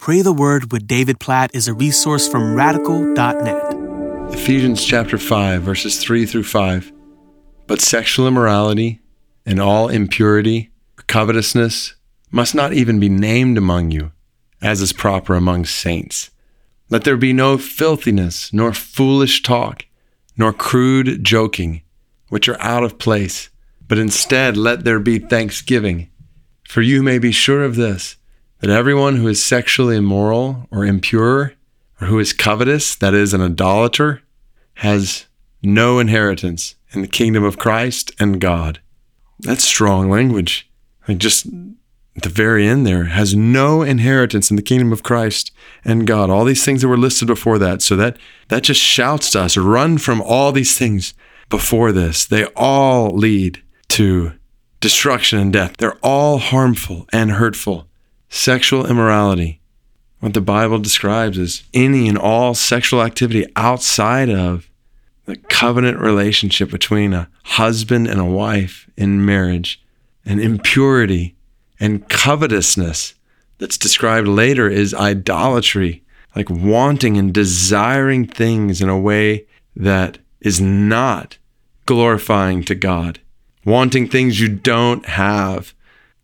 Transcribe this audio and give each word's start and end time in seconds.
Pray 0.00 0.22
the 0.22 0.32
Word 0.32 0.72
with 0.72 0.86
David 0.86 1.20
Platt 1.20 1.50
is 1.52 1.68
a 1.68 1.74
resource 1.74 2.26
from 2.26 2.54
radical.net. 2.54 3.74
Ephesians 4.32 4.82
chapter 4.82 5.18
5, 5.18 5.60
verses 5.60 6.02
3 6.02 6.24
through 6.24 6.44
5. 6.44 6.90
But 7.66 7.82
sexual 7.82 8.26
immorality 8.26 9.00
and 9.44 9.60
all 9.60 9.90
impurity, 9.90 10.70
covetousness, 11.06 11.96
must 12.30 12.54
not 12.54 12.72
even 12.72 12.98
be 12.98 13.10
named 13.10 13.58
among 13.58 13.90
you, 13.90 14.12
as 14.62 14.80
is 14.80 14.94
proper 14.94 15.34
among 15.34 15.66
saints. 15.66 16.30
Let 16.88 17.04
there 17.04 17.18
be 17.18 17.34
no 17.34 17.58
filthiness, 17.58 18.54
nor 18.54 18.72
foolish 18.72 19.42
talk, 19.42 19.84
nor 20.34 20.54
crude 20.54 21.22
joking, 21.22 21.82
which 22.30 22.48
are 22.48 22.60
out 22.62 22.84
of 22.84 22.98
place, 22.98 23.50
but 23.86 23.98
instead 23.98 24.56
let 24.56 24.84
there 24.84 24.98
be 24.98 25.18
thanksgiving. 25.18 26.08
For 26.66 26.80
you 26.80 27.02
may 27.02 27.18
be 27.18 27.32
sure 27.32 27.62
of 27.62 27.76
this 27.76 28.16
that 28.60 28.70
everyone 28.70 29.16
who 29.16 29.28
is 29.28 29.44
sexually 29.44 29.96
immoral 29.96 30.66
or 30.70 30.84
impure, 30.84 31.54
or 32.00 32.06
who 32.06 32.18
is 32.18 32.32
covetous, 32.32 32.94
that 32.94 33.14
is, 33.14 33.34
an 33.34 33.40
idolater, 33.40 34.22
has 34.74 35.26
no 35.62 35.98
inheritance 35.98 36.74
in 36.92 37.02
the 37.02 37.08
kingdom 37.08 37.44
of 37.44 37.58
Christ 37.58 38.12
and 38.18 38.40
God. 38.40 38.80
That's 39.38 39.64
strong 39.64 40.10
language. 40.10 40.70
Like 41.08 41.18
just 41.18 41.46
at 42.16 42.22
the 42.22 42.28
very 42.28 42.66
end 42.66 42.86
there, 42.86 43.04
has 43.04 43.34
no 43.34 43.82
inheritance 43.82 44.50
in 44.50 44.56
the 44.56 44.62
kingdom 44.62 44.92
of 44.92 45.02
Christ 45.02 45.52
and 45.84 46.06
God. 46.06 46.30
All 46.30 46.44
these 46.44 46.64
things 46.64 46.82
that 46.82 46.88
were 46.88 46.98
listed 46.98 47.28
before 47.28 47.58
that. 47.58 47.82
So 47.82 47.96
that 47.96 48.16
that 48.48 48.62
just 48.62 48.80
shouts 48.80 49.30
to 49.30 49.42
us, 49.42 49.56
run 49.56 49.98
from 49.98 50.20
all 50.20 50.52
these 50.52 50.76
things 50.76 51.14
before 51.48 51.92
this. 51.92 52.24
They 52.26 52.44
all 52.56 53.10
lead 53.10 53.62
to 53.88 54.32
destruction 54.80 55.38
and 55.38 55.52
death. 55.52 55.76
They're 55.78 55.98
all 56.02 56.38
harmful 56.38 57.06
and 57.12 57.32
hurtful 57.32 57.86
sexual 58.30 58.86
immorality, 58.86 59.60
what 60.20 60.32
the 60.32 60.40
Bible 60.40 60.78
describes 60.78 61.38
as 61.38 61.62
any 61.74 62.08
and 62.08 62.16
all 62.16 62.54
sexual 62.54 63.02
activity 63.02 63.46
outside 63.56 64.30
of 64.30 64.70
the 65.26 65.36
covenant 65.36 65.98
relationship 65.98 66.70
between 66.70 67.12
a 67.12 67.28
husband 67.44 68.06
and 68.06 68.20
a 68.20 68.24
wife 68.24 68.88
in 68.96 69.24
marriage, 69.24 69.82
and 70.24 70.40
impurity 70.40 71.34
and 71.78 72.08
covetousness 72.08 73.14
that's 73.58 73.78
described 73.78 74.28
later 74.28 74.68
is 74.68 74.94
idolatry, 74.94 76.02
like 76.36 76.48
wanting 76.48 77.16
and 77.16 77.32
desiring 77.32 78.26
things 78.26 78.80
in 78.80 78.88
a 78.88 78.98
way 78.98 79.46
that 79.74 80.18
is 80.40 80.60
not 80.60 81.38
glorifying 81.86 82.62
to 82.64 82.74
God, 82.74 83.20
wanting 83.64 84.08
things 84.08 84.40
you 84.40 84.48
don't 84.48 85.06
have, 85.06 85.74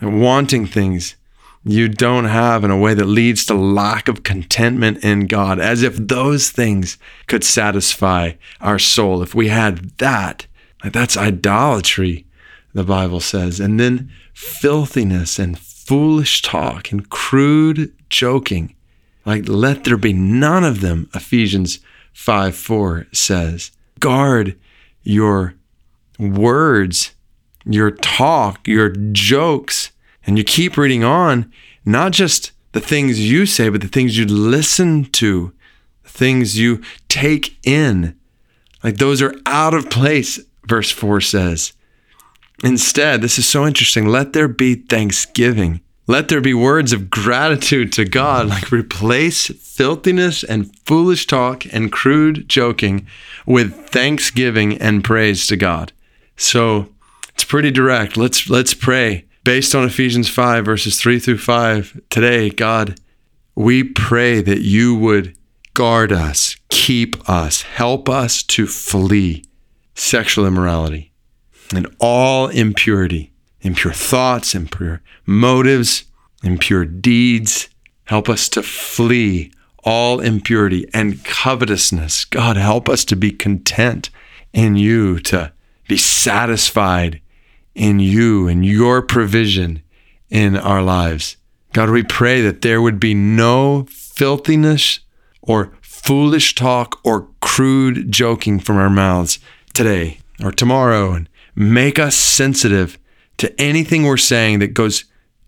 and 0.00 0.20
wanting 0.20 0.66
things 0.66 1.16
you 1.64 1.88
don't 1.88 2.24
have 2.24 2.64
in 2.64 2.70
a 2.70 2.78
way 2.78 2.92
that 2.94 3.04
leads 3.04 3.46
to 3.46 3.54
lack 3.54 4.08
of 4.08 4.24
contentment 4.24 5.04
in 5.04 5.26
God, 5.26 5.60
as 5.60 5.82
if 5.82 5.96
those 5.96 6.50
things 6.50 6.98
could 7.28 7.44
satisfy 7.44 8.32
our 8.60 8.78
soul. 8.78 9.22
If 9.22 9.34
we 9.34 9.48
had 9.48 9.96
that, 9.98 10.46
that's 10.84 11.16
idolatry, 11.16 12.26
the 12.74 12.82
Bible 12.82 13.20
says. 13.20 13.60
And 13.60 13.78
then 13.78 14.10
filthiness 14.34 15.38
and 15.38 15.56
foolish 15.58 16.42
talk 16.42 16.90
and 16.90 17.08
crude 17.08 17.94
joking. 18.08 18.74
Like, 19.24 19.48
let 19.48 19.84
there 19.84 19.96
be 19.96 20.12
none 20.12 20.64
of 20.64 20.80
them, 20.80 21.08
Ephesians 21.14 21.78
5 22.12 22.56
4 22.56 23.06
says. 23.12 23.70
Guard 24.00 24.58
your 25.04 25.54
words, 26.18 27.12
your 27.64 27.92
talk, 27.92 28.66
your 28.66 28.88
jokes 28.90 29.91
and 30.26 30.38
you 30.38 30.44
keep 30.44 30.76
reading 30.76 31.04
on, 31.04 31.50
not 31.84 32.12
just 32.12 32.52
the 32.72 32.80
things 32.80 33.20
you 33.20 33.46
say, 33.46 33.68
but 33.68 33.80
the 33.80 33.88
things 33.88 34.16
you 34.16 34.26
listen 34.26 35.04
to, 35.04 35.52
the 36.02 36.08
things 36.08 36.58
you 36.58 36.80
take 37.08 37.58
in. 37.62 38.16
Like 38.82 38.96
those 38.96 39.22
are 39.22 39.34
out 39.46 39.74
of 39.74 39.90
place, 39.90 40.40
verse 40.66 40.90
4 40.90 41.20
says. 41.20 41.72
Instead, 42.64 43.22
this 43.22 43.38
is 43.38 43.46
so 43.46 43.66
interesting. 43.66 44.06
Let 44.06 44.32
there 44.32 44.48
be 44.48 44.74
thanksgiving. 44.74 45.80
Let 46.06 46.28
there 46.28 46.40
be 46.40 46.54
words 46.54 46.92
of 46.92 47.10
gratitude 47.10 47.92
to 47.94 48.04
God, 48.04 48.48
like 48.48 48.72
replace 48.72 49.46
filthiness 49.48 50.42
and 50.42 50.74
foolish 50.84 51.26
talk 51.26 51.64
and 51.72 51.92
crude 51.92 52.48
joking 52.48 53.06
with 53.46 53.88
thanksgiving 53.88 54.78
and 54.78 55.04
praise 55.04 55.46
to 55.46 55.56
God. 55.56 55.92
So 56.36 56.88
it's 57.34 57.44
pretty 57.44 57.70
direct. 57.70 58.16
Let's 58.16 58.48
let's 58.50 58.74
pray 58.74 59.26
based 59.44 59.74
on 59.74 59.84
Ephesians 59.84 60.28
5, 60.28 60.64
verses 60.64 61.00
3 61.00 61.18
through 61.18 61.38
5, 61.38 62.00
today, 62.10 62.50
God, 62.50 63.00
we 63.54 63.84
pray 63.84 64.40
that 64.40 64.62
you 64.62 64.94
would 64.94 65.36
guard 65.74 66.12
us, 66.12 66.56
keep 66.68 67.28
us, 67.28 67.62
help 67.62 68.08
us 68.08 68.42
to 68.42 68.66
flee 68.66 69.44
sexual 69.94 70.46
immorality 70.46 71.12
and 71.74 71.86
all 71.98 72.48
impurity, 72.48 73.32
impure 73.60 73.92
thoughts, 73.92 74.54
impure 74.54 75.02
motives, 75.26 76.04
impure 76.42 76.84
deeds. 76.84 77.68
Help 78.04 78.28
us 78.28 78.48
to 78.50 78.62
flee 78.62 79.52
all 79.84 80.20
impurity 80.20 80.86
and 80.92 81.24
covetousness. 81.24 82.24
God, 82.26 82.56
help 82.56 82.88
us 82.88 83.04
to 83.06 83.16
be 83.16 83.30
content 83.30 84.10
in 84.52 84.76
you, 84.76 85.18
to 85.20 85.52
be 85.88 85.96
satisfied 85.96 87.20
in 87.74 87.98
you 87.98 88.48
and 88.48 88.64
your 88.64 89.02
provision 89.02 89.82
in 90.30 90.56
our 90.56 90.82
lives. 90.82 91.36
God, 91.72 91.90
we 91.90 92.02
pray 92.02 92.42
that 92.42 92.62
there 92.62 92.82
would 92.82 93.00
be 93.00 93.14
no 93.14 93.86
filthiness 93.90 95.00
or 95.40 95.72
foolish 95.80 96.54
talk 96.54 97.00
or 97.04 97.28
crude 97.40 98.10
joking 98.10 98.58
from 98.58 98.76
our 98.76 98.90
mouths 98.90 99.38
today 99.72 100.18
or 100.42 100.52
tomorrow 100.52 101.12
and 101.12 101.28
make 101.54 101.98
us 101.98 102.16
sensitive 102.16 102.98
to 103.38 103.60
anything 103.60 104.04
we're 104.04 104.16
saying 104.16 104.58
that 104.58 104.74
goes 104.74 105.04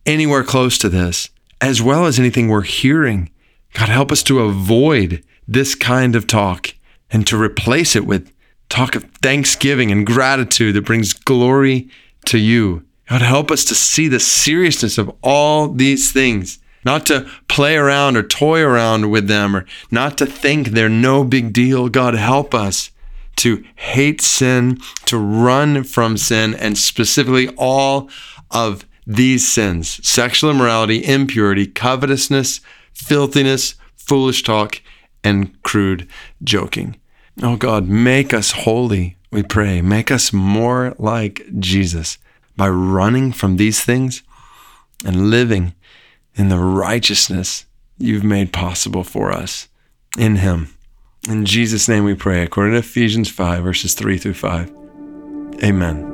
anywhere 0.06 0.42
close 0.42 0.78
to 0.78 0.88
this, 0.88 1.28
as 1.60 1.82
well 1.82 2.06
as 2.06 2.18
anything 2.18 2.48
we're 2.48 2.62
hearing. 2.62 3.30
God, 3.74 3.88
help 3.88 4.12
us 4.12 4.22
to 4.24 4.40
avoid 4.40 5.24
this 5.46 5.74
kind 5.74 6.16
of 6.16 6.26
talk 6.26 6.74
and 7.10 7.26
to 7.26 7.40
replace 7.40 7.94
it 7.94 8.06
with 8.06 8.32
talk 8.68 8.94
of 8.94 9.04
thanksgiving 9.22 9.92
and 9.92 10.06
gratitude 10.06 10.74
that 10.74 10.84
brings 10.84 11.12
glory 11.12 11.88
to 12.26 12.38
you. 12.38 12.84
God, 13.08 13.22
help 13.22 13.50
us 13.50 13.64
to 13.66 13.74
see 13.74 14.08
the 14.08 14.20
seriousness 14.20 14.98
of 14.98 15.14
all 15.22 15.68
these 15.68 16.12
things, 16.12 16.58
not 16.84 17.06
to 17.06 17.28
play 17.48 17.76
around 17.76 18.16
or 18.16 18.22
toy 18.22 18.62
around 18.62 19.10
with 19.10 19.28
them 19.28 19.54
or 19.54 19.66
not 19.90 20.16
to 20.18 20.26
think 20.26 20.68
they're 20.68 20.88
no 20.88 21.24
big 21.24 21.52
deal. 21.52 21.88
God, 21.88 22.14
help 22.14 22.54
us 22.54 22.90
to 23.36 23.64
hate 23.76 24.20
sin, 24.20 24.78
to 25.06 25.18
run 25.18 25.84
from 25.84 26.16
sin, 26.16 26.54
and 26.54 26.78
specifically 26.78 27.48
all 27.56 28.08
of 28.50 28.86
these 29.06 29.46
sins 29.46 30.00
sexual 30.06 30.50
immorality, 30.50 31.04
impurity, 31.04 31.66
covetousness, 31.66 32.60
filthiness, 32.92 33.74
foolish 33.96 34.42
talk, 34.42 34.80
and 35.22 35.60
crude 35.62 36.08
joking. 36.42 36.96
Oh 37.42 37.56
God, 37.56 37.88
make 37.88 38.32
us 38.32 38.52
holy 38.52 39.16
we 39.34 39.42
pray, 39.42 39.82
make 39.82 40.12
us 40.12 40.32
more 40.32 40.94
like 40.96 41.44
Jesus 41.58 42.18
by 42.56 42.68
running 42.68 43.32
from 43.32 43.56
these 43.56 43.84
things 43.84 44.22
and 45.04 45.28
living 45.28 45.74
in 46.36 46.50
the 46.50 46.58
righteousness 46.58 47.66
you've 47.98 48.22
made 48.22 48.52
possible 48.52 49.02
for 49.02 49.32
us 49.32 49.68
in 50.16 50.36
Him. 50.36 50.68
In 51.28 51.44
Jesus' 51.44 51.88
name 51.88 52.04
we 52.04 52.14
pray, 52.14 52.44
according 52.44 52.74
to 52.74 52.78
Ephesians 52.78 53.28
5, 53.28 53.64
verses 53.64 53.94
3 53.94 54.18
through 54.18 54.34
5. 54.34 54.72
Amen. 55.64 56.13